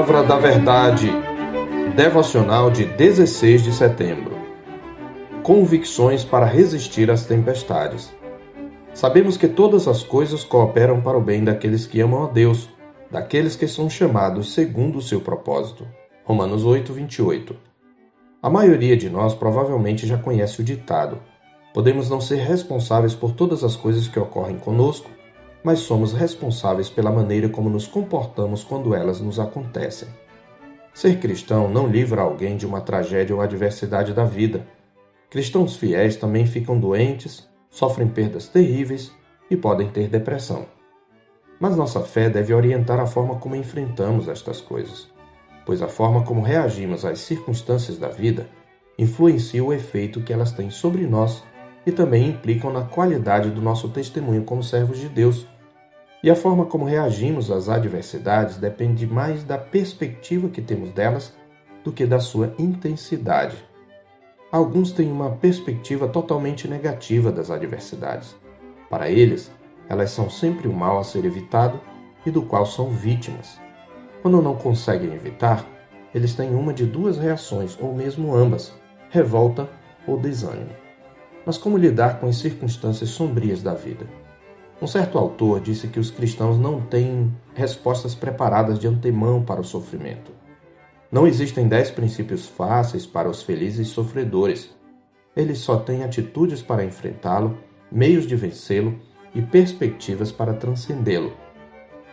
[0.00, 1.12] Palavra da Verdade,
[1.94, 4.34] devocional de 16 de setembro.
[5.42, 8.10] Convicções para resistir às tempestades.
[8.94, 12.70] Sabemos que todas as coisas cooperam para o bem daqueles que amam a Deus,
[13.10, 15.86] daqueles que são chamados segundo o seu propósito.
[16.24, 17.54] Romanos 8, 28.
[18.42, 21.18] A maioria de nós provavelmente já conhece o ditado:
[21.74, 25.10] Podemos não ser responsáveis por todas as coisas que ocorrem conosco,
[25.62, 30.08] mas somos responsáveis pela maneira como nos comportamos quando elas nos acontecem.
[30.94, 34.66] Ser cristão não livra alguém de uma tragédia ou adversidade da vida.
[35.28, 39.12] Cristãos fiéis também ficam doentes, sofrem perdas terríveis
[39.50, 40.66] e podem ter depressão.
[41.60, 45.08] Mas nossa fé deve orientar a forma como enfrentamos estas coisas,
[45.64, 48.48] pois a forma como reagimos às circunstâncias da vida
[48.98, 51.42] influencia o efeito que elas têm sobre nós
[51.86, 55.46] e também implicam na qualidade do nosso testemunho como servos de Deus.
[56.22, 61.34] E a forma como reagimos às adversidades depende mais da perspectiva que temos delas
[61.82, 63.56] do que da sua intensidade.
[64.52, 68.34] Alguns têm uma perspectiva totalmente negativa das adversidades.
[68.90, 69.50] Para eles,
[69.88, 71.80] elas são sempre o mal a ser evitado
[72.26, 73.58] e do qual são vítimas.
[74.22, 75.64] Quando não conseguem evitar,
[76.14, 78.72] eles têm uma de duas reações, ou mesmo ambas:
[79.08, 79.68] revolta
[80.06, 80.79] ou desânimo.
[81.44, 84.06] Mas como lidar com as circunstâncias sombrias da vida?
[84.80, 89.64] Um certo autor disse que os cristãos não têm respostas preparadas de antemão para o
[89.64, 90.32] sofrimento.
[91.12, 94.70] Não existem dez princípios fáceis para os felizes sofredores.
[95.36, 97.58] Eles só têm atitudes para enfrentá-lo,
[97.90, 98.98] meios de vencê-lo
[99.34, 101.32] e perspectivas para transcendê-lo.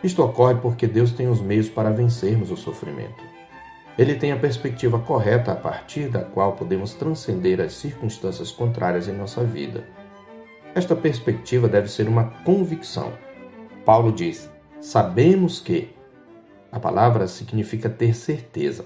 [0.02, 3.27] Isto ocorre porque Deus tem os meios para vencermos o sofrimento.
[3.98, 9.12] Ele tem a perspectiva correta a partir da qual podemos transcender as circunstâncias contrárias em
[9.12, 9.84] nossa vida.
[10.72, 13.12] Esta perspectiva deve ser uma convicção.
[13.84, 14.48] Paulo diz:
[14.80, 15.90] Sabemos que.
[16.70, 18.84] A palavra significa ter certeza.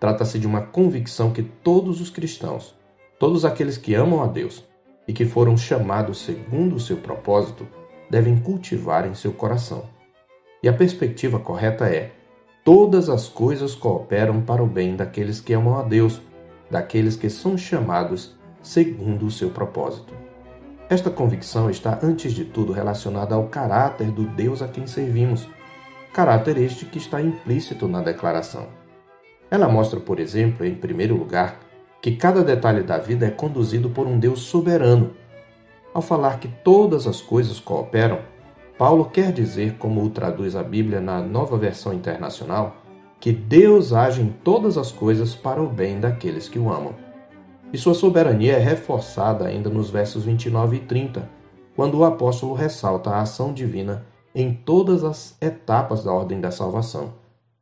[0.00, 2.74] Trata-se de uma convicção que todos os cristãos,
[3.18, 4.64] todos aqueles que amam a Deus
[5.06, 7.66] e que foram chamados segundo o seu propósito,
[8.08, 9.84] devem cultivar em seu coração.
[10.62, 12.12] E a perspectiva correta é:
[12.68, 16.20] todas as coisas cooperam para o bem daqueles que amam a Deus,
[16.70, 20.12] daqueles que são chamados segundo o seu propósito.
[20.86, 25.48] Esta convicção está, antes de tudo, relacionada ao caráter do Deus a quem servimos,
[26.12, 28.66] caráter este que está implícito na declaração.
[29.50, 31.58] Ela mostra, por exemplo, em primeiro lugar,
[32.02, 35.12] que cada detalhe da vida é conduzido por um Deus soberano.
[35.94, 38.18] Ao falar que todas as coisas cooperam,
[38.78, 42.76] Paulo quer dizer, como o traduz a Bíblia na nova versão internacional,
[43.18, 46.94] que Deus age em todas as coisas para o bem daqueles que o amam.
[47.72, 51.28] E sua soberania é reforçada ainda nos versos 29 e 30,
[51.74, 57.14] quando o apóstolo ressalta a ação divina em todas as etapas da ordem da salvação.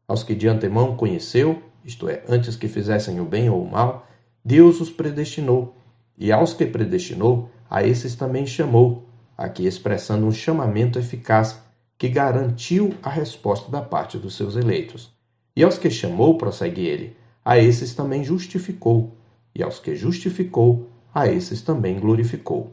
[0.06, 4.06] Aos que de antemão conheceu, isto é, antes que fizessem o bem ou o mal,
[4.44, 5.75] Deus os predestinou,
[6.19, 11.60] e aos que predestinou, a esses também chamou aqui expressando um chamamento eficaz
[11.98, 15.10] que garantiu a resposta da parte dos seus eleitos.
[15.54, 19.16] E aos que chamou, prossegue ele, a esses também justificou,
[19.54, 22.72] e aos que justificou, a esses também glorificou.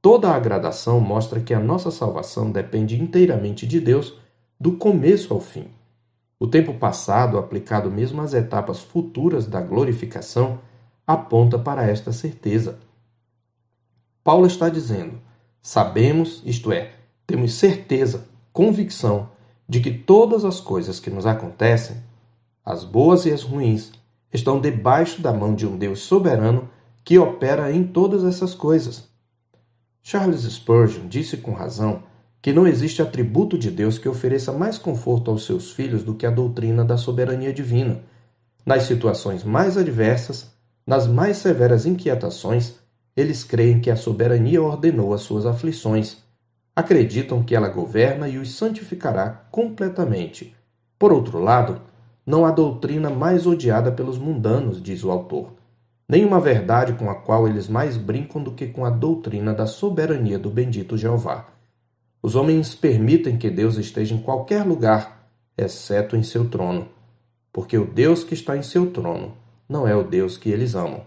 [0.00, 4.14] Toda a gradação mostra que a nossa salvação depende inteiramente de Deus,
[4.58, 5.66] do começo ao fim.
[6.38, 10.60] O tempo passado, aplicado mesmo às etapas futuras da glorificação,
[11.06, 12.78] aponta para esta certeza.
[14.22, 15.20] Paulo está dizendo:
[15.66, 16.92] Sabemos, isto é,
[17.26, 19.30] temos certeza, convicção
[19.66, 21.96] de que todas as coisas que nos acontecem,
[22.62, 23.90] as boas e as ruins,
[24.30, 26.68] estão debaixo da mão de um Deus soberano
[27.02, 29.08] que opera em todas essas coisas.
[30.02, 32.02] Charles Spurgeon disse com razão
[32.42, 36.26] que não existe atributo de Deus que ofereça mais conforto aos seus filhos do que
[36.26, 38.02] a doutrina da soberania divina.
[38.66, 40.52] Nas situações mais adversas,
[40.86, 42.83] nas mais severas inquietações,
[43.16, 46.18] eles creem que a soberania ordenou as suas aflições.
[46.74, 50.54] Acreditam que ela governa e os santificará completamente.
[50.98, 51.80] Por outro lado,
[52.26, 55.52] não há doutrina mais odiada pelos mundanos, diz o autor.
[56.08, 60.38] Nenhuma verdade com a qual eles mais brincam do que com a doutrina da soberania
[60.38, 61.46] do bendito Jeová.
[62.22, 66.88] Os homens permitem que Deus esteja em qualquer lugar, exceto em seu trono,
[67.52, 69.34] porque o Deus que está em seu trono
[69.68, 71.02] não é o Deus que eles amam.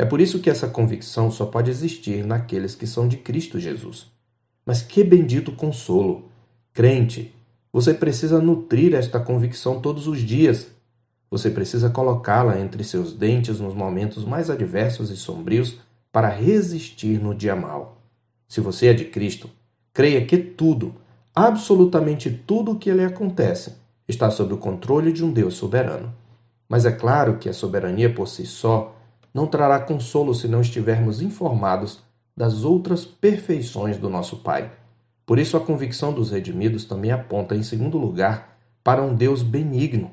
[0.00, 4.06] É por isso que essa convicção só pode existir naqueles que são de Cristo Jesus.
[4.64, 6.24] Mas que bendito consolo!
[6.72, 7.34] Crente,
[7.70, 10.68] você precisa nutrir esta convicção todos os dias.
[11.30, 15.76] Você precisa colocá-la entre seus dentes nos momentos mais adversos e sombrios
[16.10, 18.00] para resistir no dia mal.
[18.48, 19.50] Se você é de Cristo,
[19.92, 20.94] creia que tudo,
[21.34, 23.74] absolutamente tudo o que lhe acontece,
[24.08, 26.10] está sob o controle de um Deus soberano.
[26.66, 28.96] Mas é claro que a soberania por si só
[29.32, 32.00] não trará consolo se não estivermos informados
[32.36, 34.70] das outras perfeições do nosso Pai.
[35.26, 40.10] Por isso, a convicção dos redimidos também aponta, em segundo lugar, para um Deus benigno.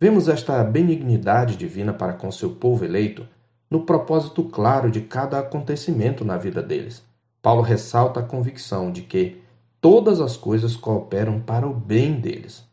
[0.00, 3.26] Vemos esta benignidade divina para com seu povo eleito
[3.70, 7.02] no propósito claro de cada acontecimento na vida deles.
[7.40, 9.40] Paulo ressalta a convicção de que
[9.80, 12.64] todas as coisas cooperam para o bem deles.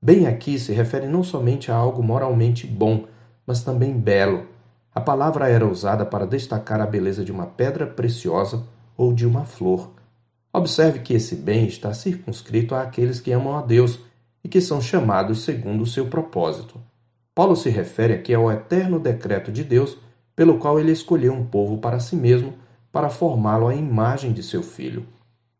[0.00, 3.04] Bem aqui se refere não somente a algo moralmente bom,
[3.46, 4.46] mas também belo.
[4.96, 8.64] A palavra era usada para destacar a beleza de uma pedra preciosa
[8.96, 9.90] ou de uma flor.
[10.50, 14.00] Observe que esse bem está circunscrito àqueles que amam a Deus
[14.42, 16.80] e que são chamados segundo o seu propósito.
[17.34, 19.98] Paulo se refere aqui ao eterno decreto de Deus,
[20.34, 22.54] pelo qual ele escolheu um povo para si mesmo,
[22.90, 25.04] para formá-lo à imagem de seu filho.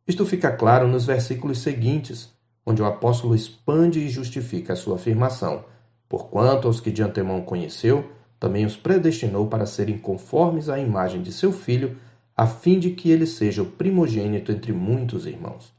[0.09, 2.33] Isto fica claro nos versículos seguintes,
[2.65, 5.63] onde o apóstolo expande e justifica a sua afirmação:
[6.09, 11.33] Porquanto aos que de antemão conheceu, também os predestinou para serem conformes à imagem de
[11.33, 11.97] seu filho,
[12.37, 15.73] a fim de que ele seja o primogênito entre muitos irmãos.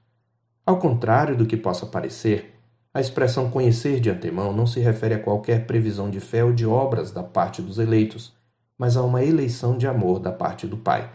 [0.66, 2.56] Ao contrário do que possa parecer,
[2.94, 6.66] a expressão conhecer de antemão não se refere a qualquer previsão de fé ou de
[6.66, 8.34] obras da parte dos eleitos,
[8.78, 11.10] mas a uma eleição de amor da parte do Pai.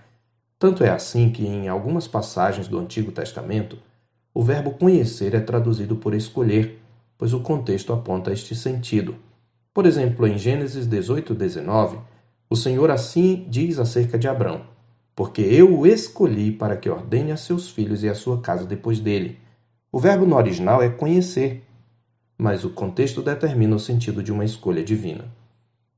[0.58, 3.78] Tanto é assim que, em algumas passagens do Antigo Testamento,
[4.32, 6.80] o verbo conhecer é traduzido por escolher,
[7.18, 9.16] pois o contexto aponta este sentido.
[9.74, 11.98] Por exemplo, em Gênesis 18, 19,
[12.50, 14.66] o Senhor assim diz acerca de Abrão:
[15.16, 19.00] Porque eu o escolhi para que ordene a seus filhos e a sua casa depois
[19.00, 19.38] dele.
[19.90, 21.64] O verbo no original é conhecer,
[22.36, 25.24] mas o contexto determina o sentido de uma escolha divina.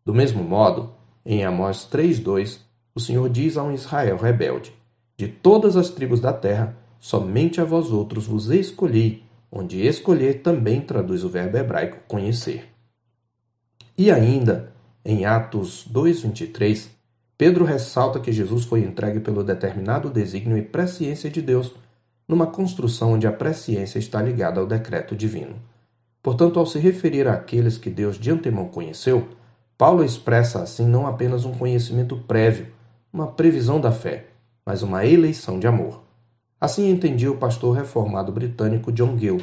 [0.05, 0.93] Do mesmo modo,
[1.27, 2.61] em Amós 3:2,
[2.95, 4.73] o Senhor diz a um Israel rebelde:
[5.17, 10.81] De todas as tribos da terra, somente a vós outros vos escolhi, onde escolher também
[10.81, 12.74] traduz o verbo hebraico conhecer.
[13.97, 14.73] E ainda,
[15.05, 16.91] em Atos 2:23,
[17.39, 21.73] Pedro ressalta que Jesus foi entregue pelo determinado desígnio e presciência de Deus,
[22.27, 25.55] numa construção onde a presciência está ligada ao decreto divino.
[26.21, 29.29] Portanto, ao se referir àqueles que Deus de antemão conheceu,
[29.79, 32.69] Paulo expressa assim não apenas um conhecimento prévio,
[33.13, 34.27] uma previsão da fé,
[34.67, 36.03] mas uma eleição de amor.
[36.61, 39.41] Assim entendia o pastor reformado britânico John Gill.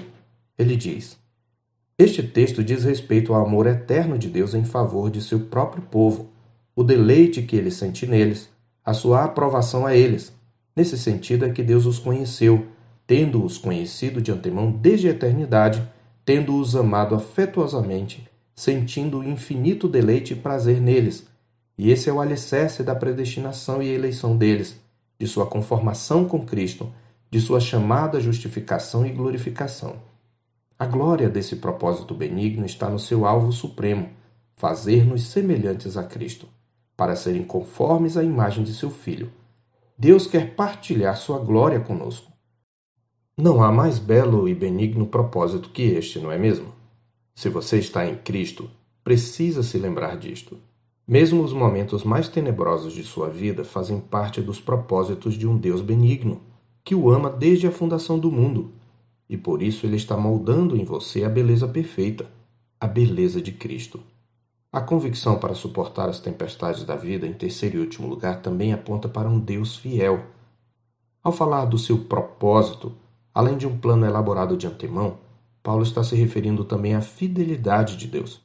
[0.58, 1.21] Ele diz:
[2.04, 6.32] Este texto diz respeito ao amor eterno de Deus em favor de seu próprio povo,
[6.76, 8.50] o deleite que ele sente neles,
[8.84, 10.34] a sua aprovação a eles.
[10.76, 12.66] Nesse sentido é que Deus os conheceu,
[13.06, 15.88] tendo-os conhecido de antemão desde a eternidade
[16.26, 21.28] tendo-os amado afetuosamente, sentindo infinito deleite e prazer neles.
[21.78, 24.76] E esse é o alicerce da predestinação e eleição deles,
[25.20, 26.92] de sua conformação com Cristo,
[27.30, 30.10] de sua chamada justificação e glorificação.
[30.82, 34.10] A glória desse propósito benigno está no seu alvo supremo,
[34.56, 36.48] fazer-nos semelhantes a Cristo,
[36.98, 39.32] para serem conformes à imagem de seu Filho.
[39.96, 42.32] Deus quer partilhar sua glória conosco.
[43.38, 46.74] Não há mais belo e benigno propósito que este, não é mesmo?
[47.36, 48.68] Se você está em Cristo,
[49.04, 50.58] precisa se lembrar disto.
[51.08, 55.80] Mesmo os momentos mais tenebrosos de sua vida fazem parte dos propósitos de um Deus
[55.80, 56.42] benigno,
[56.84, 58.81] que o ama desde a fundação do mundo,
[59.32, 62.30] e por isso ele está moldando em você a beleza perfeita,
[62.80, 64.00] a beleza de Cristo.
[64.72, 69.10] A convicção para suportar as tempestades da vida, em terceiro e último lugar, também aponta
[69.10, 70.24] para um Deus fiel.
[71.24, 72.94] Ao falar do seu propósito,
[73.34, 75.18] Além de um plano elaborado de antemão,
[75.64, 78.42] Paulo está se referindo também à fidelidade de Deus.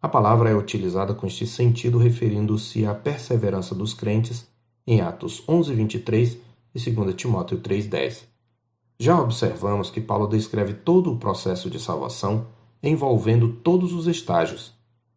[0.00, 4.46] A palavra é utilizada com este sentido referindo-se à perseverança dos crentes
[4.86, 6.38] em Atos 11, 23
[6.74, 8.24] e 2 Timóteo 3,10.
[8.98, 12.46] Já observamos que Paulo descreve todo o processo de salvação
[12.82, 14.72] envolvendo todos os estágios.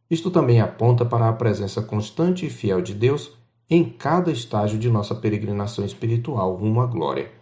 [0.09, 3.31] Isto também aponta para a presença constante e fiel de Deus
[3.69, 7.39] em cada estágio de nossa peregrinação espiritual rumo à glória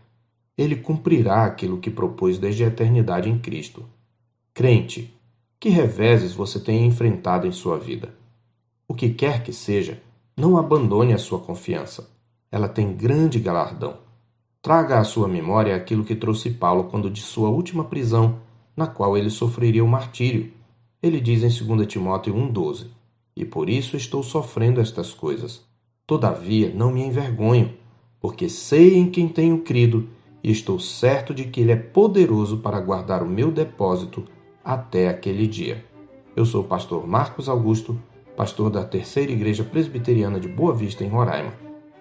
[0.57, 3.85] ele cumprirá aquilo que propôs desde a eternidade em Cristo.
[4.53, 5.15] Crente,
[5.59, 8.15] que reveses você tem enfrentado em sua vida?
[8.87, 10.01] O que quer que seja,
[10.35, 12.09] não abandone a sua confiança.
[12.51, 13.97] Ela tem grande galardão.
[14.67, 18.39] Traga à sua memória aquilo que trouxe Paulo quando de sua última prisão,
[18.75, 20.51] na qual ele sofreria o martírio.
[21.01, 22.87] Ele diz em 2 Timóteo 1,12:
[23.33, 25.61] E por isso estou sofrendo estas coisas.
[26.05, 27.75] Todavia não me envergonho,
[28.19, 30.09] porque sei em quem tenho crido
[30.43, 34.25] e estou certo de que Ele é poderoso para guardar o meu depósito
[34.65, 35.85] até aquele dia.
[36.35, 37.97] Eu sou o pastor Marcos Augusto,
[38.35, 41.53] pastor da Terceira Igreja Presbiteriana de Boa Vista, em Roraima.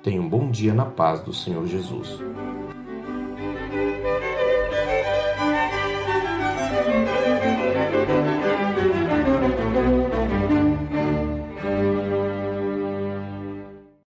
[0.03, 2.19] Tenha um bom dia na paz do Senhor Jesus.